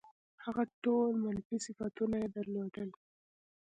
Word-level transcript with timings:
هغه 0.43 0.63
ټول 0.83 1.09
منفي 1.23 1.57
صفتونه 1.65 2.15
یې 2.23 2.27
درلودل. 2.35 2.89